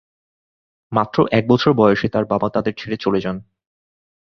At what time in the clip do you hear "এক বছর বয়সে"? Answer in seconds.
1.31-2.07